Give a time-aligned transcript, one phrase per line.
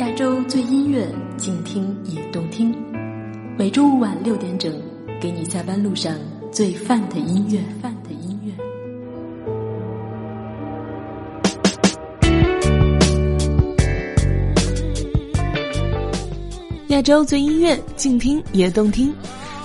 [0.00, 1.06] 亚洲最音乐，
[1.36, 2.74] 静听也动听。
[3.58, 4.72] 每周五晚六点整，
[5.20, 6.16] 给你下班路上
[6.50, 7.60] 最范的音乐。
[7.82, 8.50] 范的音乐。
[16.88, 19.12] 亚洲最音乐，静听也动听。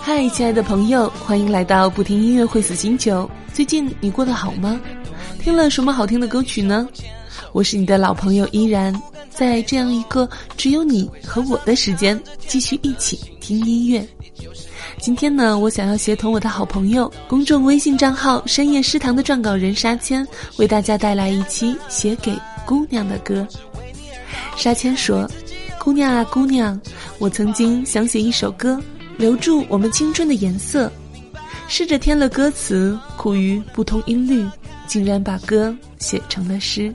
[0.02, 3.30] 嗨，亲爱的朋友，欢迎来到不听音乐会死星球。
[3.54, 4.78] 最近你过得好吗？
[5.40, 6.90] 听了什么好听的歌曲呢？
[7.54, 8.94] 我是你的老朋友依然。
[9.36, 14.08] 在这样一个只有你和我的时间，继续一起听音乐。
[15.00, 20.26] 今天呢，我想要协同我的好朋友，公众微信账号“深夜诗堂”的撰稿人沙谦，
[20.58, 22.34] 为大家带来一期写给
[22.66, 23.46] 姑娘的歌。
[24.56, 25.30] 沙谦说
[25.78, 26.80] ：“姑娘啊，姑娘，
[27.20, 28.82] 我曾经想写一首歌，
[29.18, 30.90] 留住我们青春的颜色，
[31.68, 34.48] 试着添了歌词，苦于不同音律，
[34.88, 36.94] 竟然把歌写成了诗。”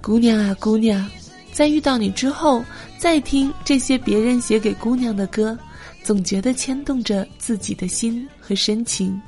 [0.00, 1.08] 姑娘啊，姑娘，
[1.52, 2.64] 在遇到你之后，
[2.98, 5.58] 再听这些别人写给姑娘的歌，
[6.02, 9.20] 总觉得牵动着自己的心和深情，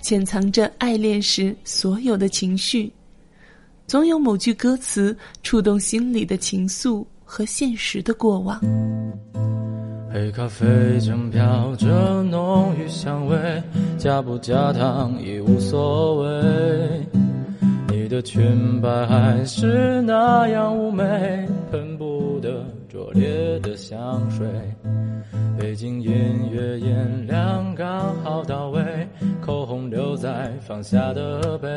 [0.00, 2.92] 潜藏着爱恋时所有的情绪，
[3.86, 8.60] 总有某句歌词触动心里的情愫和现实的过往。
[10.10, 10.66] 黑咖啡
[11.00, 13.62] 正飘着浓郁香味，
[13.98, 17.27] 加不加糖已无所谓。
[18.08, 24.48] 你的裙摆还是那样妩媚，喷不得拙劣的香水。
[25.60, 28.80] 背景音乐音量刚好到位，
[29.42, 31.68] 口红留在放下的杯。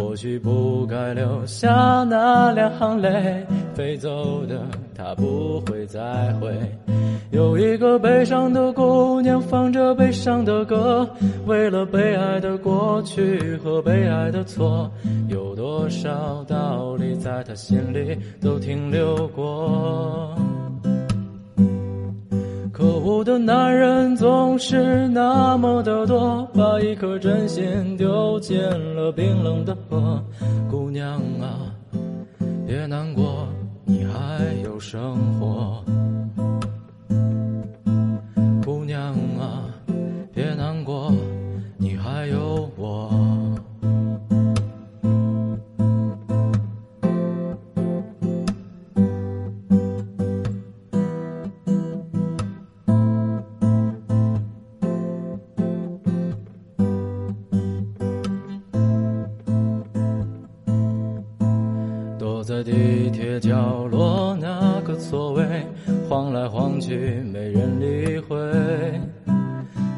[0.00, 1.68] 或许不该留下
[2.08, 4.62] 那两行泪，飞走的
[4.96, 6.00] 他不会再
[6.40, 6.50] 回。
[7.30, 11.08] 有一个悲伤的姑娘，放着悲伤的歌，
[11.46, 14.90] 为了被爱的过去和被爱的错，
[15.28, 20.34] 有多少道理在她心里都停留过。
[23.02, 28.58] 我的男人总是那么的多，把一颗真心丢进
[28.94, 30.22] 了冰冷的河。
[30.70, 31.72] 姑娘啊，
[32.66, 33.48] 别难过，
[33.84, 35.82] 你还有生活。
[38.64, 39.14] 姑娘
[62.50, 65.44] 在地铁角落那个座位，
[66.08, 68.36] 晃来晃去没人理会。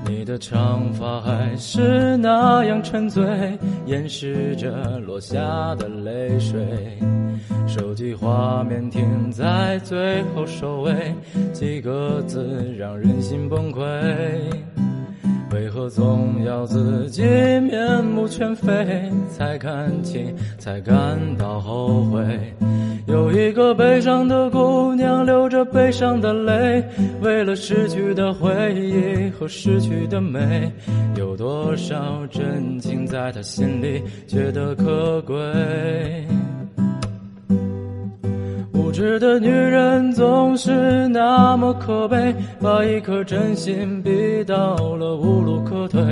[0.06, 3.24] 你的长发还是那样沉醉，
[3.86, 6.62] 掩饰着落下的泪水。
[7.66, 11.14] 手机画面停在最后收尾，
[11.54, 13.80] 几个字让人心崩溃。
[15.62, 22.20] 为何总要自己面目全非才看清，才感到后悔？
[23.06, 26.84] 有一个悲伤的姑娘流着悲伤的泪，
[27.20, 30.68] 为了失去的回忆和失去的美，
[31.14, 35.36] 有多少真情在她心里觉得可贵？
[38.92, 46.02] 无知的女人总是那么可悲，把一颗真心逼到了无路可退。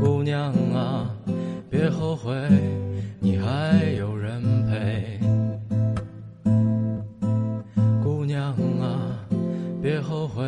[0.00, 1.08] 姑娘啊，
[1.70, 2.34] 别后悔，
[3.20, 5.20] 你还有人陪。
[8.02, 8.48] 姑娘
[8.80, 9.22] 啊，
[9.80, 10.42] 别后悔，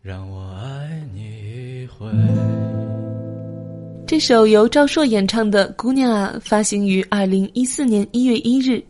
[0.00, 2.06] 让我爱你一回。
[4.06, 8.82] 这首由赵硕演唱的《姑娘啊》发行于二零一四年一月一日。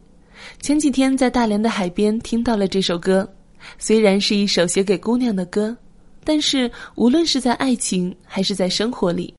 [0.67, 3.33] 前几天在大连的海边听到了这首歌，
[3.79, 5.77] 虽然是一首写给姑娘的歌，
[6.25, 9.33] 但是无论是在爱情还是在生活里，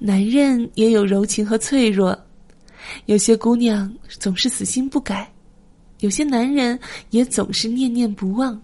[0.00, 2.18] 男人也有柔情和脆弱。
[3.06, 5.32] 有些姑娘总是死心不改，
[6.00, 6.76] 有些男人
[7.10, 8.60] 也总是念念不忘。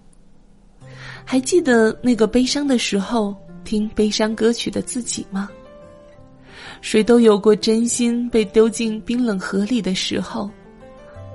[1.24, 3.32] 还记得那个悲伤的时候
[3.62, 5.48] 听悲伤歌曲的自己吗？
[6.80, 10.50] 谁都有过真心被丢进冰冷河里的时候。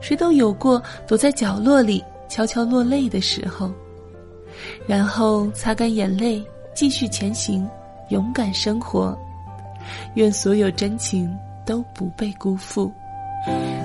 [0.01, 3.71] 谁都有过躲在角落里悄悄落泪的时候，
[4.88, 6.44] 然后擦干眼泪，
[6.74, 7.68] 继续前行，
[8.09, 9.18] 勇敢生活。
[10.15, 11.31] 愿所有真情
[11.65, 12.92] 都不被辜负。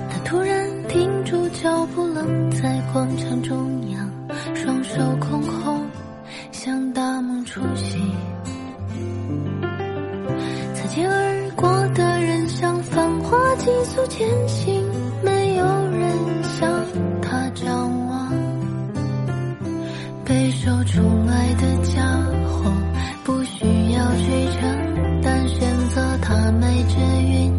[0.09, 4.09] 他突然停住脚步，愣在广场中央，
[4.55, 5.85] 双手空空，
[6.51, 7.99] 像大梦初醒。
[10.73, 14.80] 擦肩而过的人像繁华急速前行。
[15.61, 16.85] 有人向
[17.21, 18.31] 他张望
[20.25, 22.01] 备受宠爱的家
[22.47, 22.73] 伙
[23.23, 24.25] 不需要去
[24.57, 27.50] 承担选择他没绝育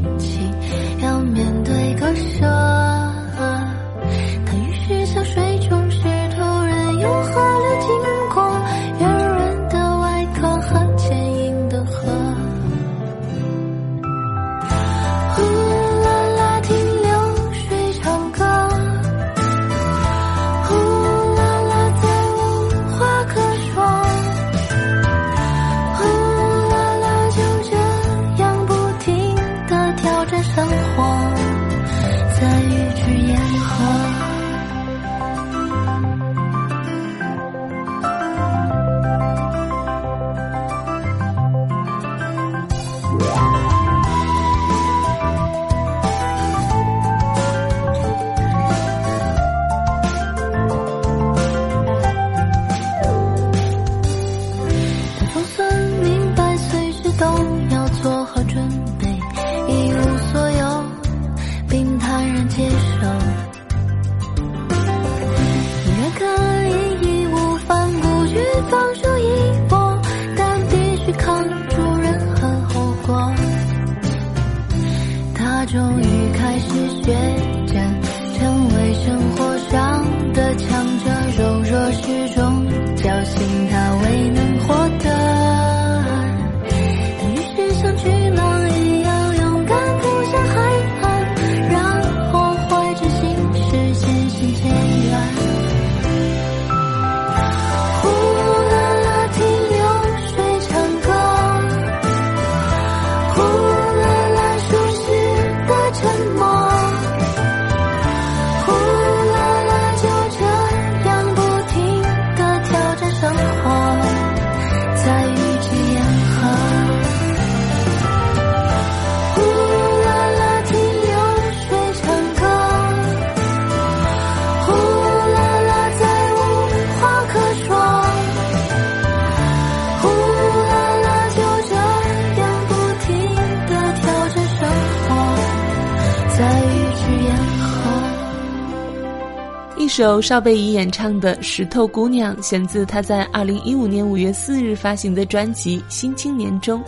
[139.94, 146.83] 首邵贝怡演唱的《石头姑娘》选自她在二零一五年五月四日发行的专辑《新青年》中。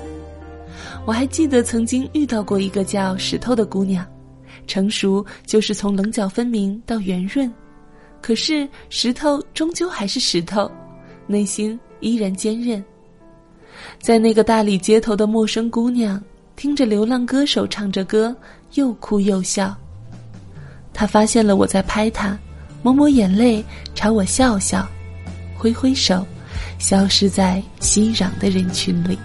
[1.04, 4.06] 我还记得曾经遇到过一个叫石头的姑娘，
[4.66, 7.52] 成熟就是从棱角分明到圆润，
[8.22, 10.70] 可是石头终究还是石头，
[11.26, 12.82] 内心依然坚韧。
[14.00, 16.18] 在那个大理街头的陌生姑娘，
[16.56, 18.34] 听着流浪歌手唱着歌，
[18.76, 19.76] 又哭又笑。
[20.94, 22.38] 她发现了我在拍她。
[22.84, 23.64] 抹抹眼泪，
[23.94, 24.86] 朝我笑笑，
[25.56, 26.26] 挥挥手，
[26.78, 29.18] 消失在熙攘的人群里。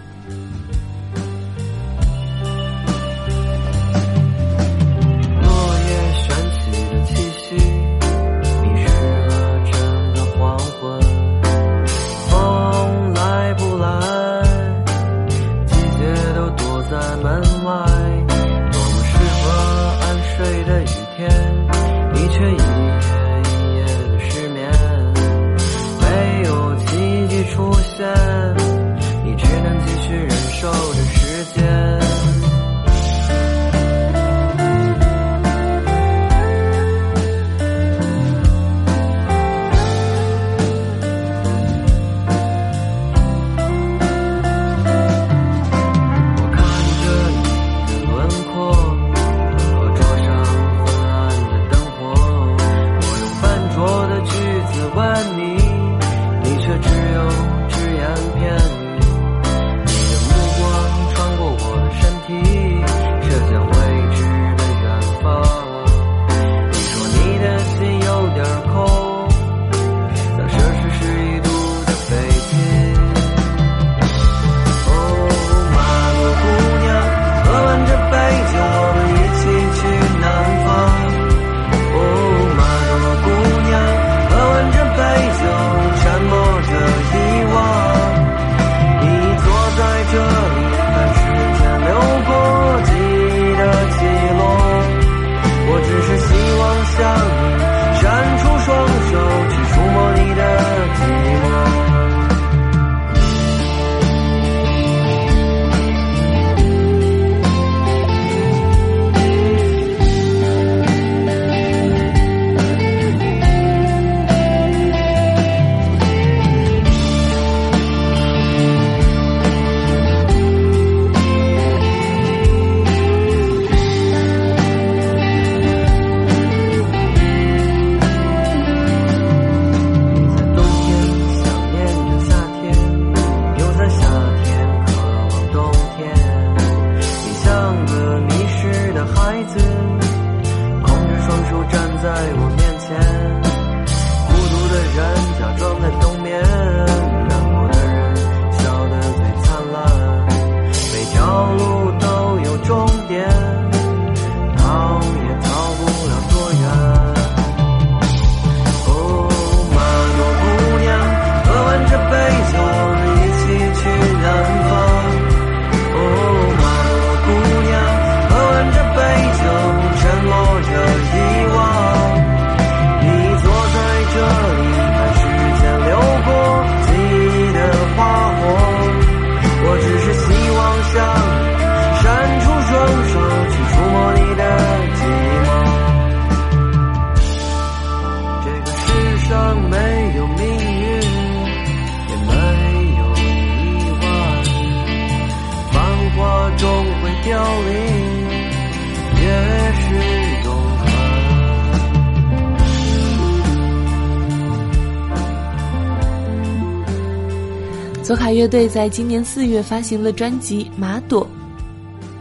[208.40, 211.26] 乐队在今年四月发行了专辑《马朵》，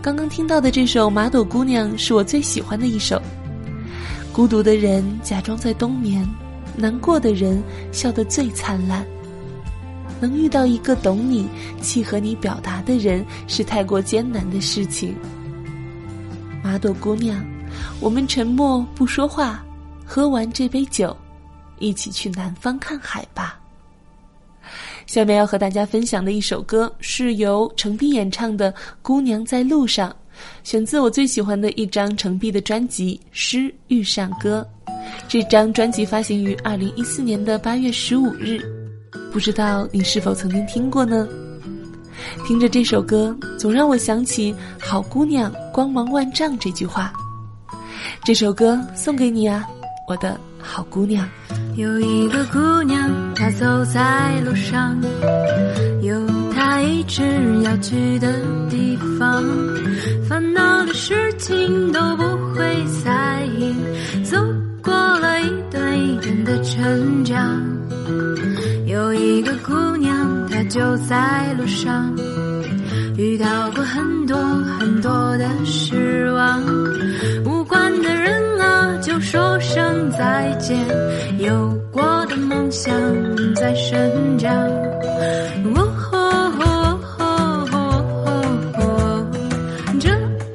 [0.03, 3.23] 刚刚听到的这首《马朵姑娘》是我最喜欢的一首。
[4.33, 6.29] 孤独的人假装在冬眠，
[6.77, 9.07] 难过的人笑得最灿烂。
[10.19, 11.49] 能遇到一个懂你、
[11.81, 15.15] 契合你表达的人，是太过艰难的事情。
[16.65, 17.41] 马朵姑娘，
[18.01, 19.65] 我们沉默不说话，
[20.05, 21.17] 喝完这杯酒，
[21.79, 23.58] 一起去南方看海吧。
[25.09, 30.11] 下面要和大家分享的一首歌是由程璧演唱的《姑娘在路上》，
[30.63, 34.65] 选自我最喜欢的一张程璧的专辑《诗遇上歌》。
[35.27, 38.61] 这张专辑发行于二零一四年的八月十五日，
[39.33, 41.27] 不知道你是否曾经听过呢？
[42.47, 47.11] 听着这首歌，总让我想起“好姑娘光芒万丈”这句话。
[48.25, 49.67] 这首歌送给你啊，
[50.07, 51.27] 我的好姑娘。
[51.79, 55.01] 有一个姑娘，她走在路上，
[56.03, 56.13] 有
[56.53, 57.23] 她一直
[57.63, 58.33] 要去的
[58.69, 59.45] 地方，
[60.29, 62.65] 烦恼的事情都不会
[63.05, 63.73] 在意，
[64.25, 64.37] 走
[64.83, 67.63] 过了一段一段的成长。
[68.85, 72.13] 有一个姑娘，她就在路上，
[73.17, 76.61] 遇到过很多很多的失望，
[77.45, 77.58] 无，
[80.19, 80.77] 再见。
[81.39, 82.93] 有过的梦想
[83.55, 84.53] 在生长。
[85.77, 86.19] 哦吼
[86.51, 87.25] 吼吼
[87.71, 88.43] 吼
[88.75, 89.27] 吼
[90.01, 90.11] 这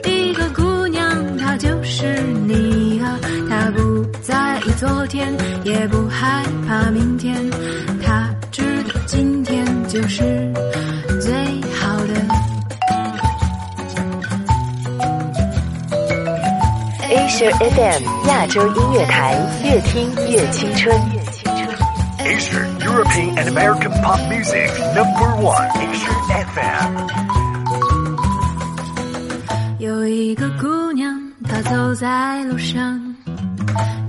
[0.10, 1.02] 一个姑娘，
[1.38, 3.18] 她就是你啊！
[3.50, 7.34] 她不在意昨天，也不害怕明天，
[17.16, 21.00] Asia FM 亚洲音乐台，越听越青春。
[22.18, 25.70] Asia European and American pop music number one.
[25.78, 26.12] Asia
[26.56, 26.90] FM.
[29.78, 31.16] 有一个姑娘，
[31.48, 33.00] 她走在路上，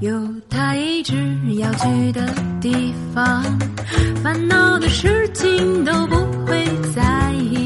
[0.01, 0.11] 有
[0.49, 1.15] 她一直
[1.59, 2.27] 要去的
[2.63, 3.45] 地方，
[4.23, 7.64] 烦恼的事情都不会在意，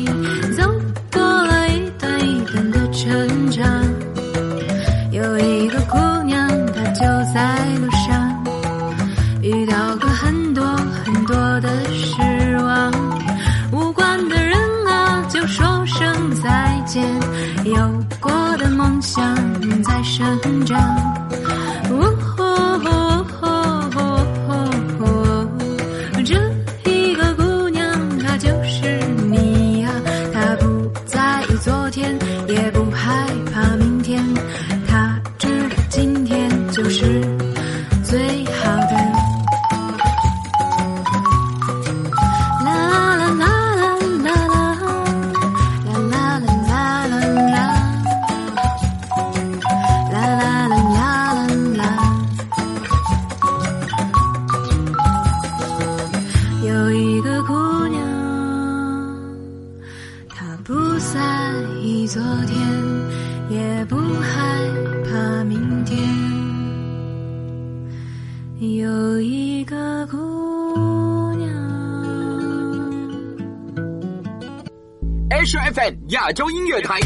[19.19, 21.18] 的梦想在生长。
[76.27, 77.00] 亚洲音乐台，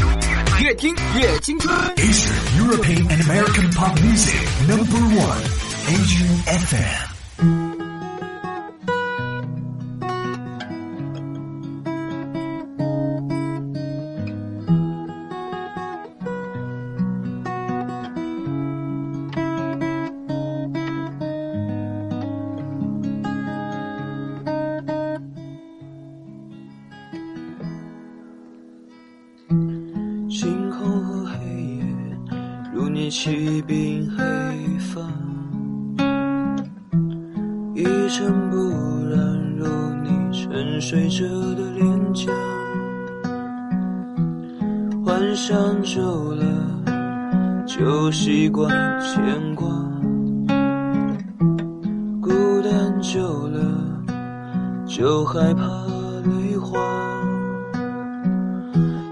[0.60, 1.72] 越听越青春。
[1.96, 4.34] Asia European and American pop music
[4.66, 5.42] number one.
[5.86, 7.11] Asia FM. 《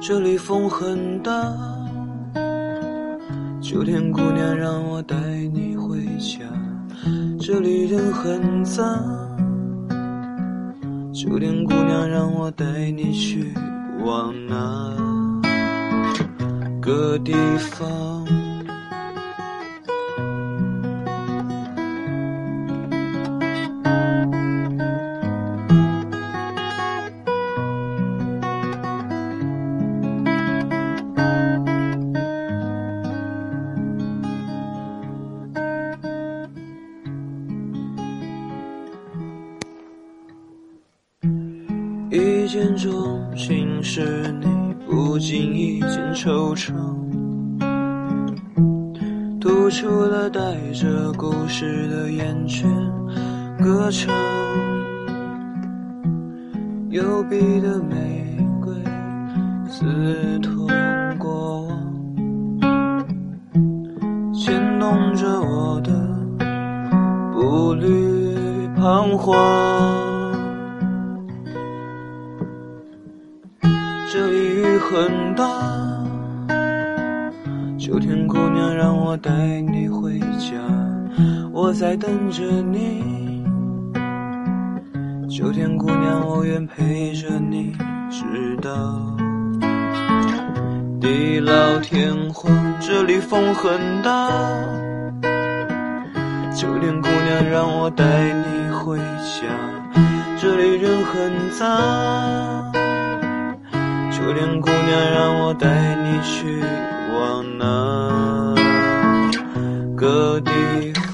[0.04, 1.32] 这里风很大，
[3.62, 5.16] 秋天姑娘让我带
[5.54, 6.40] 你回家。
[7.40, 8.84] 这里人很杂，
[11.14, 13.54] 秋天姑娘让我带你去
[14.04, 14.92] 往哪
[16.82, 18.26] 个地方？
[51.62, 52.68] 湿的眼圈，
[53.60, 54.12] 歌唱。
[56.90, 58.74] 幽闭的玫瑰
[59.70, 60.68] 刺痛
[61.20, 61.78] 过往，
[64.34, 65.92] 牵动着我的
[67.32, 69.38] 步履彷徨。
[74.12, 75.46] 这里雨很大，
[77.78, 80.58] 秋天姑娘让我带你回家，
[81.54, 83.44] 我在等着你。
[85.30, 87.76] 秋天姑娘，我愿陪着你，
[88.10, 88.72] 直到
[91.00, 92.52] 地老天荒。
[92.80, 94.30] 这里风很大，
[96.56, 99.48] 秋天姑娘让我带你回家，
[100.38, 102.72] 这里人很杂。
[104.12, 106.64] 秋天姑娘，让我带你去
[107.14, 108.56] 往哪
[109.98, 110.52] 个地
[110.94, 111.11] 方？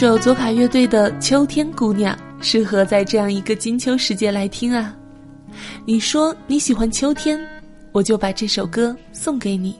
[0.00, 4.96] 首左卡乐队的《秋天姑娘》，适合在这样一个金秋时节来听啊！
[5.84, 7.38] 你说你喜欢秋天，
[7.92, 9.76] 我就把这首歌送给你。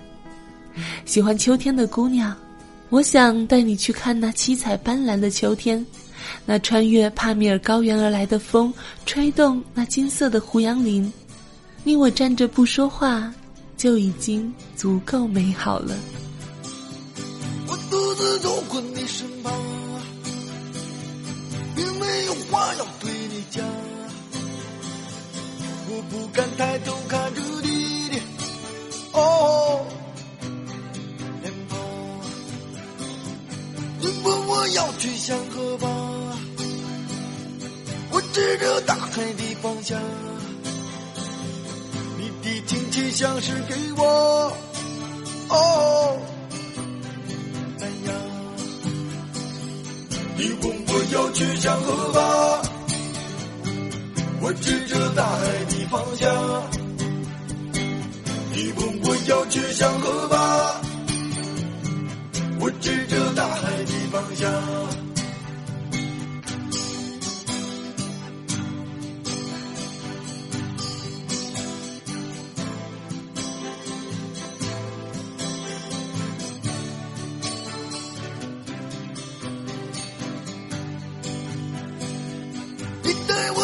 [1.06, 2.37] 喜欢秋天的姑娘。
[2.90, 5.87] 我想带你去看那七彩斑斓的秋天，
[6.44, 8.70] 那穿越帕米尔高原而来的风，
[9.06, 11.11] 吹动那金色的胡杨林。
[11.83, 13.33] 你我站着不说话，
[13.74, 15.96] 就已经足够美好了。
[17.68, 19.50] 我独自走过你身旁，
[21.80, 23.64] 并没有话要对你讲。
[25.88, 28.20] 我不敢抬头看着你的，
[29.12, 29.86] 哦
[31.40, 31.78] 脸庞。
[33.98, 34.06] 你。
[34.22, 35.88] 问我要去向何方？
[38.10, 39.98] 我指着大海的方向。
[42.18, 44.52] 你的亲切像是给我
[51.40, 52.29] 去江湖吧。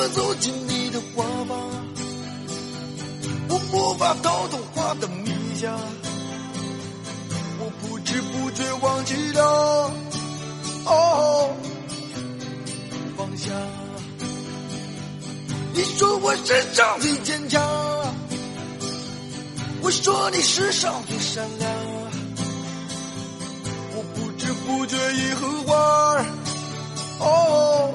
[0.09, 1.57] 走进你的花吧，
[3.49, 5.73] 我无法逃脱花的迷霞。
[7.59, 9.93] 我不知不觉忘记了
[10.85, 11.51] 哦
[13.17, 13.51] 放下。
[15.75, 17.63] 你说我世上最坚强，
[19.83, 21.71] 我说你世上最善良。
[23.95, 26.25] 我不知不觉已和花
[27.21, 27.95] 哦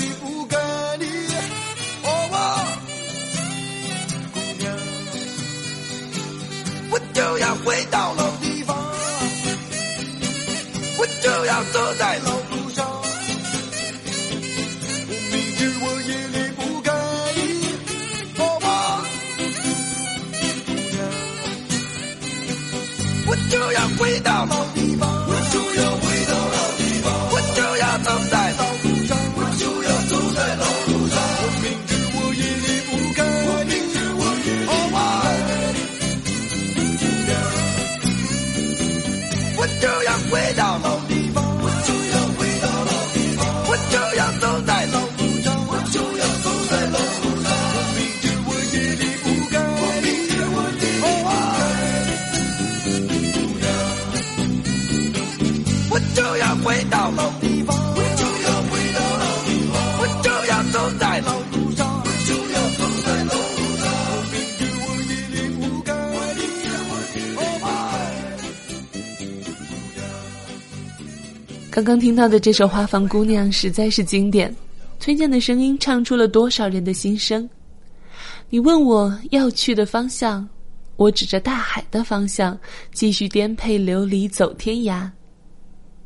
[7.21, 8.75] 就要回到老地方，
[10.97, 12.83] 我就要走在老路上。
[15.07, 16.89] 我明知我也离不开
[17.35, 17.39] 你，
[18.39, 18.41] 哦，
[20.65, 20.97] 姑娘，
[23.27, 26.03] 我就要回到老地方，我就要回
[56.63, 63.83] 回到老地方，我就要回到老地方，我就要走在老路上，我就要走在老路上。
[64.03, 65.19] 我明知我也
[65.57, 65.89] 离不开
[67.15, 67.17] 你，
[71.49, 74.55] 我刚刚听到的这首《花房姑娘》实在是经典，
[74.99, 77.49] 崔健的声音唱出了多少人的心声。
[78.49, 80.47] 你问我要去的方向，
[80.95, 82.55] 我指着大海的方向，
[82.93, 85.09] 继续颠沛流离走天涯。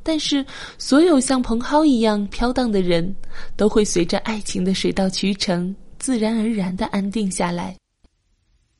[0.07, 0.45] 但是，
[0.77, 3.11] 所有像蓬蒿一样飘荡的人，
[3.57, 7.75] 都会随着爱情的水到渠成，自然而然的安定下来。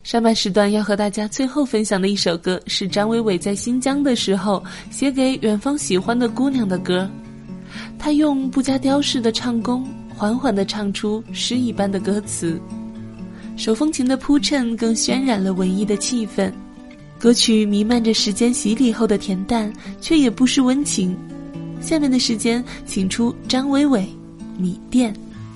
[0.04, 7.10] 上半时段要和大家最后分享的一首歌，是张伟伟在新疆的时候写给远方喜欢的姑娘的歌。
[7.98, 9.84] 他用不加雕饰的唱功，
[10.16, 12.62] 缓缓地唱出诗一般的歌词，
[13.58, 16.54] 手风琴的铺陈更渲染了文艺的气氛。
[17.18, 21.16] 歌曲弥漫着时间洗礼后的恬淡，却也不失温情。
[21.82, 24.02] 下面的时间，请出张伟伟，
[24.62, 25.14] 《米店》。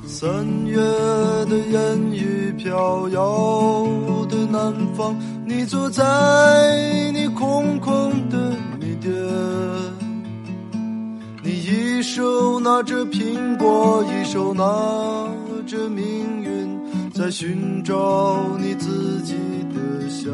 [0.08, 0.30] 三
[0.66, 3.88] 月的烟雨飘摇
[4.28, 6.04] 的南方，你坐在
[7.14, 8.38] 你空空的
[8.80, 9.14] 米店，
[11.44, 14.64] 你一手拿着苹果，一手拿
[15.68, 16.04] 着命
[16.42, 19.36] 运，在寻找你自己
[19.74, 20.34] 的香。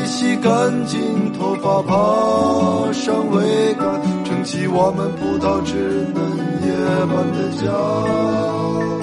[0.41, 6.21] 赶紧头发，爬上桅杆，撑起我们葡萄枝嫩
[6.65, 6.73] 叶
[7.05, 9.00] 般的家。